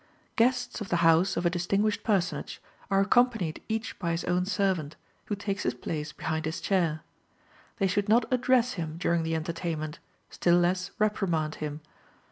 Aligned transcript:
Guests 0.35 0.81
of 0.81 0.89
the 0.89 0.95
house 1.05 1.37
of 1.37 1.45
a 1.45 1.49
distinguished 1.51 2.03
personage 2.03 2.59
are 2.89 3.01
accompanied 3.01 3.61
each 3.69 3.99
by 3.99 4.09
his 4.09 4.23
own 4.23 4.47
servant, 4.47 4.95
who 5.25 5.35
takes 5.35 5.61
his 5.61 5.75
place 5.75 6.11
behind 6.11 6.45
his 6.45 6.59
chair. 6.59 7.01
They 7.77 7.85
should 7.85 8.09
not 8.09 8.25
address 8.33 8.73
him 8.73 8.97
during 8.97 9.21
the 9.21 9.35
entertainment, 9.35 9.99
still 10.31 10.57
less 10.57 10.89
reprimand 10.97 11.53
him. 11.61 11.81